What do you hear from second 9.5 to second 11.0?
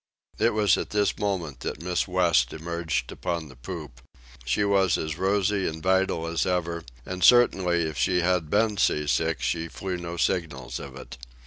flew no signals of